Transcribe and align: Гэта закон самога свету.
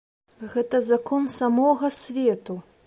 Гэта 0.53 0.79
закон 0.87 1.29
самога 1.37 1.95
свету. 2.03 2.63